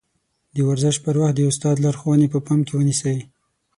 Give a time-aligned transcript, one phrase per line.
[0.53, 3.17] د ورزش پر وخت د استاد لارښوونې په پام کې ونيسئ.